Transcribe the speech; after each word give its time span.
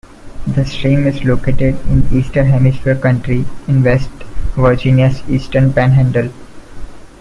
The 0.47 0.65
stream 0.65 1.05
is 1.05 1.23
located 1.23 1.79
in 1.85 2.11
eastern 2.11 2.47
Hampshire 2.47 2.95
County 2.95 3.45
in 3.67 3.83
West 3.83 4.09
Virginia's 4.55 5.21
Eastern 5.29 5.71
Panhandle. 5.71 6.31